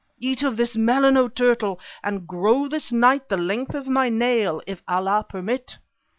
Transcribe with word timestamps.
Eat 0.19 0.41
of 0.41 0.57
this 0.57 0.75
melon, 0.75 1.15
O 1.15 1.27
turtle, 1.27 1.79
and 2.01 2.25
grow 2.25 2.67
this 2.67 2.91
night 2.91 3.29
the 3.29 3.37
length 3.37 3.75
of 3.75 3.87
my 3.87 4.09
nail, 4.09 4.59
if 4.65 4.81
Allah 4.87 5.23
permit! 5.29 5.77